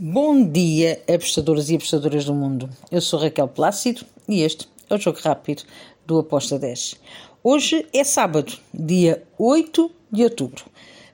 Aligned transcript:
Bom 0.00 0.48
dia, 0.48 1.02
apostadoras 1.12 1.70
e 1.70 1.74
apostadoras 1.74 2.24
do 2.24 2.32
mundo. 2.32 2.70
Eu 2.88 3.00
sou 3.00 3.18
Raquel 3.18 3.48
Plácido 3.48 4.06
e 4.28 4.42
este 4.42 4.68
é 4.88 4.94
o 4.94 4.98
Jogo 4.98 5.18
Rápido 5.20 5.64
do 6.06 6.20
Aposta 6.20 6.56
10. 6.56 6.94
Hoje 7.42 7.84
é 7.92 8.04
sábado, 8.04 8.52
dia 8.72 9.24
8 9.36 9.90
de 10.12 10.22
outubro. 10.22 10.66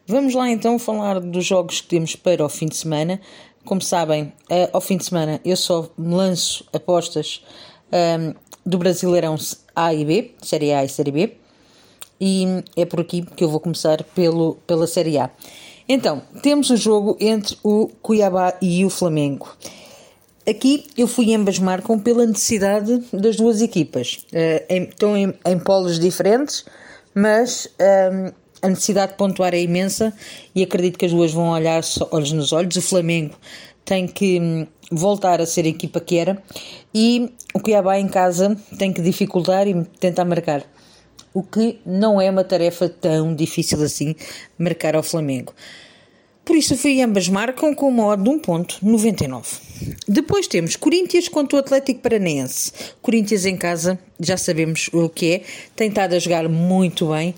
Vamos 0.07 0.35
lá 0.35 0.51
então 0.51 0.79
falar 0.79 1.19
dos 1.19 1.47
jogos 1.47 1.81
que 1.81 1.87
temos 1.87 2.15
para 2.15 2.45
o 2.45 2.49
fim 2.51 2.67
de 2.67 2.77
semana. 2.77 3.23
Como 3.65 3.81
sabem, 3.81 4.31
eh, 4.51 4.68
ao 4.70 4.82
fim 4.82 4.98
de 4.98 5.07
semana 5.07 5.41
eu 5.46 5.57
só 5.57 5.89
lanço 5.96 6.66
apostas 6.71 7.43
ehm, 7.91 8.35
do 8.66 8.77
Brasileirão 8.77 9.37
A 9.75 9.95
e 9.95 10.05
B, 10.05 10.35
Série 10.43 10.75
A 10.75 10.85
e 10.85 10.91
Série 10.91 11.11
B, 11.11 11.39
e 12.21 12.46
é 12.77 12.85
por 12.85 13.01
aqui 13.01 13.23
que 13.23 13.45
eu 13.45 13.48
vou 13.48 13.61
começar 13.61 14.05
pelo, 14.14 14.57
pela 14.66 14.87
Série 14.87 15.16
A. 15.16 15.30
Então, 15.89 16.23
temos 16.43 16.71
o 16.71 16.77
jogo 16.77 17.17
entre 17.21 17.59
o 17.62 17.89
Cuiabá 18.00 18.55
e 18.61 18.85
o 18.85 18.91
Flamengo. 18.91 19.55
Aqui 20.49 20.86
eu 20.96 21.07
fui 21.07 21.35
ambas 21.35 21.58
marcam 21.58 21.99
pela 21.99 22.27
necessidade 22.27 23.03
das 23.13 23.36
duas 23.36 23.61
equipas. 23.61 24.27
Uh, 24.32 24.82
estão 24.91 25.17
em, 25.17 25.35
em, 25.44 25.58
polos 25.58 25.99
diferentes, 25.99 26.64
mas 27.14 27.68
um, 27.79 27.85
ehm, 27.85 28.32
a 28.63 28.68
necessidade 28.68 29.13
de 29.13 29.18
pontuar 29.18 29.55
é 29.55 29.61
imensa 29.61 30.13
e 30.55 30.63
acredito 30.63 30.99
que 30.99 31.05
as 31.05 31.13
duas 31.13 31.32
vão 31.32 31.50
olhar 31.50 31.82
olhos 32.11 32.33
nos 32.33 32.53
olhos. 32.53 32.77
O 32.77 32.83
Flamengo 32.83 33.34
tem 33.84 34.06
que 34.06 34.41
hum, 34.41 34.66
voltar 34.91 35.41
a 35.41 35.47
ser 35.47 35.64
a 35.66 35.69
equipa 35.69 36.00
que 36.00 36.16
era 36.16 36.42
e 36.94 37.30
o 37.55 37.61
Cuiabá 37.61 37.98
em 37.98 38.08
casa 38.08 38.56
tem 38.78 38.92
que 38.92 39.03
dificultar 39.03 39.66
e 39.69 39.84
tentar 39.98 40.25
marcar 40.25 40.64
o 41.34 41.42
que 41.42 41.80
não 41.84 42.20
é 42.20 42.30
uma 42.30 42.44
tarefa 42.44 42.89
tão 42.89 43.34
difícil 43.34 43.83
assim 43.83 44.14
marcar 44.56 44.94
ao 44.94 45.03
Flamengo. 45.03 45.53
Por 46.44 46.56
isso 46.56 46.77
fui 46.77 47.00
ambas 47.00 47.28
marcam 47.28 47.75
com 47.75 47.89
uma 47.89 48.06
odd 48.06 48.22
de 48.22 48.30
1.99. 48.30 49.61
Depois 50.06 50.47
temos 50.47 50.77
Corinthians 50.77 51.28
contra 51.28 51.56
o 51.56 51.61
Atlético 51.61 52.00
Paranaense. 52.00 52.72
Corinthians 53.00 53.46
em 53.46 53.56
casa, 53.56 53.98
já 54.20 54.36
sabemos 54.36 54.91
o 54.92 55.08
que 55.08 55.32
é, 55.32 55.42
tem 55.74 55.88
estado 55.88 56.14
a 56.14 56.19
jogar 56.19 56.48
muito 56.48 57.08
bem. 57.08 57.34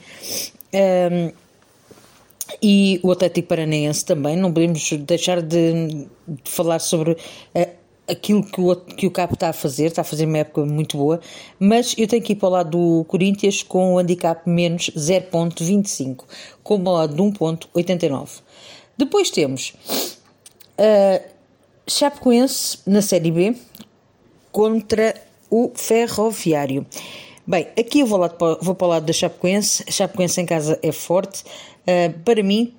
Um, 0.75 1.33
e 2.63 3.01
o 3.03 3.11
Atlético 3.11 3.49
Paranaense 3.49 4.05
também, 4.05 4.37
não 4.37 4.53
podemos 4.53 4.91
deixar 4.93 5.43
de, 5.43 6.07
de 6.27 6.51
falar 6.51 6.79
sobre 6.79 7.13
uh, 7.13 7.69
aquilo 8.09 8.43
que 8.43 8.61
o, 8.61 8.77
que 8.77 9.07
o 9.07 9.11
Capo 9.11 9.35
está 9.35 9.49
a 9.49 9.53
fazer, 9.53 9.87
está 9.87 10.03
a 10.03 10.05
fazer 10.05 10.27
uma 10.27 10.39
época 10.39 10.65
muito 10.65 10.97
boa, 10.97 11.21
mas 11.59 11.95
eu 11.99 12.07
tenho 12.07 12.23
que 12.23 12.33
ir 12.33 12.37
para 12.37 12.49
o 12.49 12.53
lado 12.53 12.71
do 12.71 13.05
Corinthians 13.05 13.63
com 13.63 13.95
o 13.95 13.99
handicap 13.99 14.49
menos 14.49 14.91
0.25, 14.97 16.25
com 16.63 16.77
uma 16.77 16.93
odd 16.93 17.15
de 17.15 17.23
1.89. 17.23 18.29
Depois 18.97 19.31
temos 19.31 19.75
uh, 20.79 21.23
Chapecoense 21.87 22.79
na 22.87 23.03
Série 23.03 23.31
B 23.31 23.57
contra 24.51 25.15
o 25.51 25.71
Ferroviário. 25.75 26.87
Bem, 27.47 27.69
aqui 27.79 28.01
eu 28.01 28.07
vou, 28.07 28.19
lá, 28.19 28.35
vou 28.61 28.75
para 28.75 28.87
o 28.87 28.91
lado 28.91 29.07
da 29.07 29.13
Chapecoense. 29.13 29.85
A 29.87 29.91
Chapecoense 29.91 30.41
em 30.41 30.47
casa 30.47 30.79
é 30.83 30.91
forte. 30.91 31.45
Uh, 31.83 32.19
para 32.25 32.43
mim, 32.43 32.75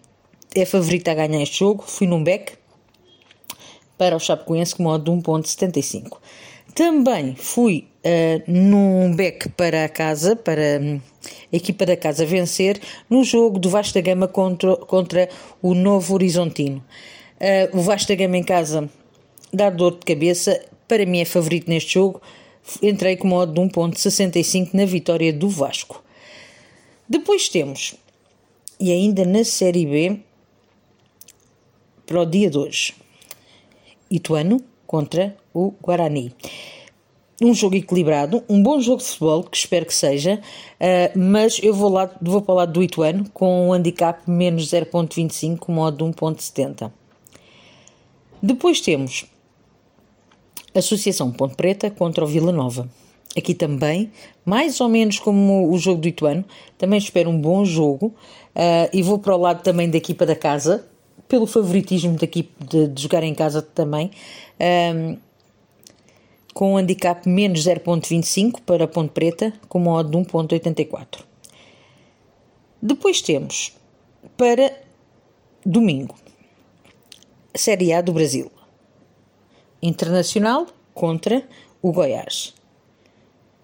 é 0.55 0.65
favorita 0.65 1.11
a 1.11 1.15
ganhar 1.15 1.41
este 1.41 1.59
jogo. 1.59 1.83
Fui 1.87 2.07
num 2.07 2.23
back 2.23 2.53
para 3.97 4.15
o 4.15 4.19
Chapecoense 4.19 4.75
com 4.75 4.83
modo 4.83 5.03
de 5.15 5.23
1.75. 5.23 6.17
Também 6.73 7.35
fui 7.35 7.87
uh, 8.03 8.51
num 8.51 9.15
back 9.15 9.49
para 9.49 9.85
a 9.85 9.89
casa, 9.89 10.35
para 10.35 10.79
um, 10.81 10.99
equipa 11.51 11.85
da 11.85 11.97
casa 11.97 12.25
vencer, 12.25 12.79
no 13.09 13.23
jogo 13.23 13.59
do 13.59 13.69
Vasta 13.69 14.01
Gama 14.01 14.27
contra, 14.27 14.75
contra 14.75 15.29
o 15.61 15.73
Novo 15.73 16.13
Horizontino. 16.13 16.83
Uh, 17.39 17.77
o 17.77 17.81
Vasta 17.81 18.15
Gama 18.15 18.37
em 18.37 18.43
casa 18.43 18.89
dá 19.53 19.69
dor 19.69 19.93
de 19.99 20.05
cabeça, 20.05 20.63
para 20.87 21.05
mim 21.05 21.19
é 21.19 21.25
favorito 21.25 21.69
neste 21.69 21.93
jogo, 21.93 22.21
entrei 22.81 23.15
com 23.15 23.27
modo 23.27 23.53
de 23.53 23.61
1.65 23.61 24.73
na 24.73 24.85
vitória 24.85 25.31
do 25.31 25.49
Vasco. 25.49 26.03
Depois 27.07 27.47
temos, 27.47 27.95
e 28.79 28.91
ainda 28.91 29.25
na 29.25 29.43
Série 29.43 29.85
B, 29.85 30.19
para 32.05 32.21
o 32.21 32.25
dia 32.25 32.49
de 32.49 32.57
hoje, 32.57 32.93
Ituano 34.09 34.61
contra 34.85 35.35
o 35.53 35.73
Guarani. 35.81 36.33
Um 37.39 37.53
jogo 37.53 37.75
equilibrado, 37.75 38.43
um 38.49 38.63
bom 38.63 38.79
jogo 38.81 38.97
de 38.97 39.05
futebol, 39.05 39.43
que 39.43 39.55
espero 39.55 39.85
que 39.85 39.93
seja, 39.93 40.41
uh, 40.81 41.19
mas 41.19 41.59
eu 41.61 41.73
vou, 41.73 41.89
lá, 41.89 42.09
vou 42.19 42.41
para 42.41 42.53
o 42.53 42.55
lado 42.55 42.73
do 42.73 42.83
Ituano 42.83 43.29
com 43.31 43.67
um 43.67 43.73
handicap 43.73 44.19
menos 44.29 44.71
0.25, 44.71 45.69
modo 45.71 45.97
de 45.97 46.11
1.70. 46.15 46.91
Depois 48.41 48.81
temos 48.81 49.25
Associação 50.73 51.31
Ponte 51.31 51.55
Preta 51.55 51.89
contra 51.91 52.23
o 52.23 52.27
Vila 52.27 52.51
Nova. 52.51 52.89
Aqui 53.35 53.53
também, 53.53 54.11
mais 54.43 54.81
ou 54.81 54.89
menos 54.89 55.19
como 55.19 55.71
o 55.71 55.77
jogo 55.77 56.01
do 56.01 56.07
Ituano, 56.07 56.43
também 56.77 56.97
espero 56.97 57.29
um 57.29 57.39
bom 57.39 57.63
jogo 57.63 58.07
uh, 58.07 58.89
e 58.91 59.03
vou 59.03 59.19
para 59.19 59.35
o 59.35 59.39
lado 59.39 59.61
também 59.61 59.89
da 59.89 59.97
equipa 59.97 60.25
da 60.25 60.35
casa, 60.35 60.87
pelo 61.27 61.45
favoritismo 61.45 62.17
daqui 62.17 62.49
de, 62.59 62.87
de 62.87 63.01
jogar 63.01 63.23
em 63.23 63.35
casa 63.35 63.61
também, 63.61 64.11
um, 64.95 65.17
com 66.57 66.73
um 66.73 66.77
handicap 66.77 67.29
menos 67.29 67.67
0.25 67.67 68.61
para 68.65 68.87
Ponte 68.87 69.11
Preta, 69.11 69.53
com 69.69 69.77
uma 69.77 69.91
odd 69.91 70.09
de 70.09 70.17
1.84. 70.17 71.19
Depois 72.81 73.21
temos, 73.21 73.73
para 74.35 74.75
domingo, 75.63 76.15
Série 77.53 77.93
A 77.93 78.01
do 78.01 78.11
Brasil. 78.11 78.51
Internacional 79.83 80.65
contra 80.95 81.47
o 81.79 81.91
Goiás. 81.91 82.55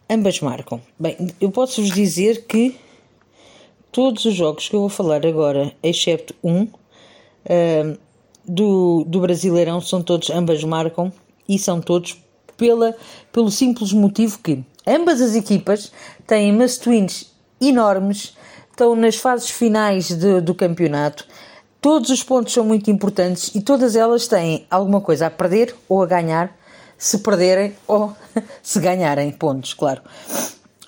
Ambas 0.08 0.40
marcam. 0.40 0.80
Bem, 1.00 1.18
eu 1.42 1.50
posso-vos 1.50 1.90
dizer 1.90 2.46
que 2.46 2.78
todos 3.92 4.24
os 4.26 4.36
jogos 4.36 4.70
que 4.70 4.76
eu 4.76 4.82
vou 4.82 4.90
falar 4.90 5.26
agora, 5.26 5.76
excepto 5.82 6.36
um, 6.44 6.66
uh, 6.66 7.98
do, 8.46 9.04
do 9.06 9.20
Brasileirão 9.20 9.82
são 9.82 10.04
todos, 10.04 10.30
ambas 10.30 10.64
marcam 10.64 11.12
e 11.50 11.58
são 11.58 11.82
todos 11.82 12.23
pela, 12.64 12.96
pelo 13.30 13.52
simples 13.52 13.92
motivo 13.92 14.40
que 14.40 14.64
ambas 14.88 15.20
as 15.20 15.36
equipas 15.36 15.92
têm 16.26 16.54
must-wins 16.54 17.26
enormes, 17.60 18.38
estão 18.72 18.96
nas 18.96 19.18
fases 19.18 19.50
finais 19.50 20.08
de, 20.08 20.40
do 20.40 20.56
campeonato, 20.56 21.28
todos 21.82 22.10
os 22.10 22.24
pontos 22.24 22.54
são 22.54 22.64
muito 22.64 22.90
importantes 22.90 23.54
e 23.54 23.60
todas 23.60 23.98
elas 23.98 24.30
têm 24.30 24.66
alguma 24.72 25.02
coisa 25.02 25.28
a 25.28 25.30
perder 25.30 25.76
ou 25.90 26.02
a 26.02 26.06
ganhar, 26.06 26.58
se 26.98 27.18
perderem 27.18 27.76
ou 27.86 28.16
se 28.64 28.80
ganharem 28.80 29.30
pontos, 29.30 29.74
claro. 29.74 30.02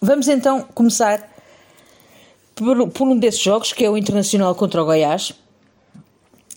Vamos 0.02 0.30
então 0.30 0.62
começar 0.74 1.30
por, 2.56 2.88
por 2.90 3.06
um 3.06 3.20
desses 3.20 3.42
jogos, 3.42 3.74
que 3.74 3.84
é 3.84 3.90
o 3.90 3.98
Internacional 3.98 4.56
contra 4.56 4.82
o 4.82 4.86
Goiás. 4.86 5.34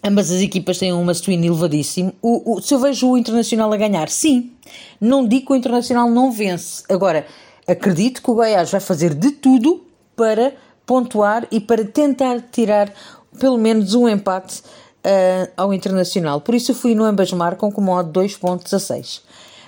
Ambas 0.08 0.30
as 0.30 0.40
equipas 0.40 0.78
têm 0.78 0.90
um 0.90 1.04
must-win 1.04 1.44
elevadíssimo. 1.44 2.14
O, 2.22 2.54
o, 2.54 2.62
se 2.62 2.72
eu 2.72 2.78
vejo 2.78 3.10
o 3.10 3.18
Internacional 3.18 3.70
a 3.70 3.76
ganhar, 3.76 4.08
sim. 4.08 4.52
Não 4.98 5.28
digo 5.28 5.48
que 5.48 5.52
o 5.52 5.56
Internacional 5.56 6.08
não 6.08 6.32
vence. 6.32 6.82
Agora, 6.88 7.26
acredito 7.66 8.22
que 8.22 8.30
o 8.30 8.34
Goiás 8.34 8.70
vai 8.70 8.80
fazer 8.80 9.12
de 9.12 9.32
tudo 9.32 9.84
para 10.16 10.54
pontuar 10.86 11.46
e 11.50 11.60
para 11.60 11.84
tentar 11.84 12.40
tirar 12.50 12.90
pelo 13.38 13.58
menos 13.58 13.92
um 13.92 14.08
empate 14.08 14.60
uh, 14.60 15.50
ao 15.54 15.74
Internacional. 15.74 16.40
Por 16.40 16.54
isso 16.54 16.70
eu 16.70 16.74
fui 16.74 16.94
no 16.94 17.04
ambas 17.04 17.30
marcam 17.30 17.70
com 17.70 17.82
modo 17.82 18.18
2.16. 18.18 19.20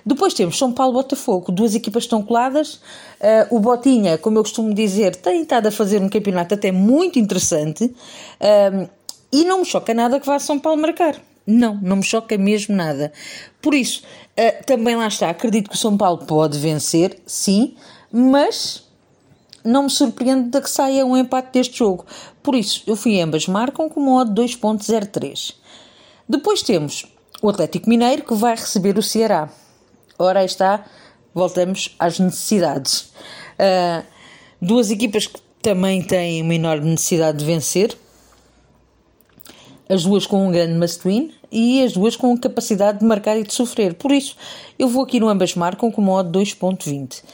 Depois 0.07 0.33
temos 0.33 0.57
São 0.57 0.73
Paulo-Botafogo, 0.73 1.53
duas 1.53 1.75
equipas 1.75 2.05
estão 2.05 2.23
coladas. 2.23 2.77
Uh, 3.21 3.57
o 3.57 3.61
Botinha, 3.61 4.17
como 4.17 4.39
eu 4.39 4.43
costumo 4.43 4.73
dizer, 4.73 5.15
tem 5.17 5.43
estado 5.43 5.67
a 5.67 5.71
fazer 5.71 6.01
um 6.01 6.09
campeonato 6.09 6.55
até 6.55 6.73
muito 6.73 7.19
interessante. 7.19 7.85
Uh, 7.85 8.89
e 9.33 9.45
não 9.45 9.61
me 9.61 9.65
choca 9.65 9.95
nada 9.95 10.19
que 10.19 10.27
vá 10.27 10.39
São 10.39 10.59
Paulo 10.59 10.81
marcar. 10.81 11.21
Não, 11.47 11.79
não 11.83 11.97
me 11.97 12.03
choca 12.03 12.37
mesmo 12.37 12.75
nada. 12.77 13.13
Por 13.61 13.75
isso, 13.75 14.03
uh, 14.39 14.65
também 14.65 14.97
lá 14.97 15.09
está. 15.09 15.31
Acredito 15.31 15.71
que 15.71 15.77
o 15.77 15.79
São 15.79 15.97
Paulo 15.97 16.25
pode 16.27 16.59
vencer, 16.59 17.19
sim, 17.27 17.75
mas 18.13 18.85
não 19.65 19.85
me 19.85 19.91
surpreende 19.91 20.51
de 20.51 20.61
que 20.61 20.71
saia 20.71 21.05
um 21.05 21.17
empate 21.17 21.53
deste 21.53 21.79
jogo. 21.79 22.07
Por 22.43 22.55
isso, 22.55 22.83
eu 22.87 22.97
fui 22.97 23.21
ambas 23.21 23.47
marcam 23.47 23.89
com 23.89 24.01
uma 24.01 24.23
odd 24.23 24.33
2.03. 24.33 25.55
Depois 26.29 26.63
temos 26.63 27.07
o 27.43 27.49
Atlético 27.49 27.89
Mineiro 27.89 28.23
que 28.23 28.35
vai 28.35 28.55
receber 28.55 28.97
o 28.97 29.03
Ceará. 29.03 29.49
Ora, 30.19 30.41
aí 30.41 30.47
está, 30.47 30.85
voltamos 31.35 31.95
às 31.99 32.19
necessidades. 32.19 33.13
Uh, 33.59 34.05
duas 34.61 34.91
equipas 34.91 35.27
que 35.27 35.41
também 35.63 36.03
têm 36.03 36.43
uma 36.43 36.55
enorme 36.55 36.91
necessidade 36.91 37.39
de 37.39 37.45
vencer 37.45 37.97
as 39.91 40.05
duas 40.05 40.25
com 40.25 40.47
um 40.47 40.53
grande 40.53 40.79
must-win 40.79 41.33
e 41.51 41.83
as 41.83 41.95
duas 41.95 42.15
com 42.15 42.39
capacidade 42.39 43.01
de 43.01 43.05
marcar 43.05 43.37
e 43.37 43.43
de 43.43 43.53
sofrer. 43.53 43.95
Por 43.95 44.13
isso, 44.13 44.37
eu 44.79 44.89
vou 44.89 45.03
aqui 45.03 45.19
no 45.19 45.29
ambas 45.29 45.57
marcam 45.57 45.91
com 45.91 46.01
modo 46.01 46.39
2.20. 46.39 47.25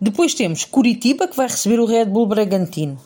Depois 0.00 0.32
temos 0.32 0.64
Curitiba, 0.64 1.28
que 1.28 1.36
vai 1.36 1.46
receber 1.46 1.78
o 1.78 1.84
Red 1.84 2.06
Bull 2.06 2.26
Bragantino. 2.26 2.98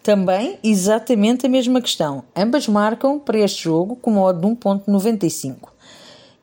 Também 0.00 0.58
exatamente 0.62 1.44
a 1.44 1.48
mesma 1.48 1.80
questão. 1.80 2.22
Ambas 2.36 2.68
marcam 2.68 3.18
para 3.18 3.40
este 3.40 3.64
jogo 3.64 3.96
com 3.96 4.12
modo 4.12 4.40
de 4.40 4.46
1.95. 4.46 5.56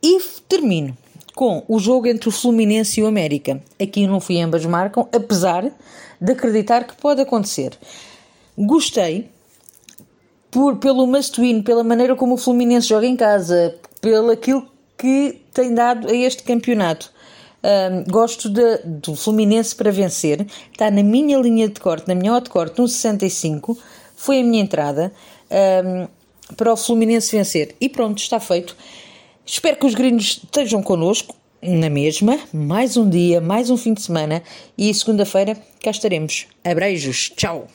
E 0.03 0.19
termino 0.49 0.97
com 1.33 1.63
o 1.69 1.79
jogo 1.79 2.07
entre 2.07 2.27
o 2.27 2.31
Fluminense 2.33 2.99
e 2.99 3.03
o 3.03 3.07
América. 3.07 3.63
Aqui 3.81 4.05
não 4.05 4.19
fui 4.19 4.41
ambas 4.41 4.65
marcam, 4.65 5.07
apesar 5.13 5.71
de 6.19 6.31
acreditar 6.33 6.83
que 6.83 6.95
pode 6.97 7.21
acontecer. 7.21 7.77
Gostei 8.57 9.29
por, 10.53 10.77
pelo 10.77 11.07
must 11.07 11.41
win, 11.41 11.63
pela 11.63 11.83
maneira 11.83 12.15
como 12.15 12.35
o 12.35 12.37
Fluminense 12.37 12.87
joga 12.87 13.07
em 13.07 13.15
casa, 13.15 13.75
pelo 13.99 14.29
aquilo 14.29 14.67
que 14.95 15.41
tem 15.51 15.73
dado 15.73 16.07
a 16.07 16.13
este 16.13 16.43
campeonato. 16.43 17.11
Um, 17.63 18.03
gosto 18.11 18.49
de, 18.49 18.77
do 18.85 19.15
Fluminense 19.15 19.73
para 19.75 19.91
vencer. 19.91 20.45
Está 20.71 20.91
na 20.91 21.01
minha 21.01 21.39
linha 21.39 21.67
de 21.67 21.79
corte, 21.79 22.07
na 22.07 22.13
minha 22.13 22.31
hora 22.31 22.45
corte, 22.45 22.79
no 22.79 22.87
65. 22.87 23.75
Foi 24.15 24.41
a 24.41 24.43
minha 24.43 24.61
entrada 24.61 25.11
um, 25.49 26.07
para 26.55 26.71
o 26.71 26.77
Fluminense 26.77 27.35
vencer. 27.35 27.75
E 27.81 27.89
pronto, 27.89 28.19
está 28.19 28.39
feito. 28.39 28.77
Espero 29.43 29.77
que 29.77 29.87
os 29.87 29.95
gringos 29.95 30.41
estejam 30.43 30.83
connosco 30.83 31.35
na 31.63 31.89
mesma. 31.89 32.37
Mais 32.53 32.95
um 32.95 33.09
dia, 33.09 33.41
mais 33.41 33.71
um 33.71 33.77
fim 33.77 33.93
de 33.93 34.03
semana. 34.03 34.43
E 34.77 34.93
segunda-feira 34.93 35.57
cá 35.81 35.89
estaremos. 35.89 36.45
Abreijos. 36.63 37.31
Tchau. 37.35 37.67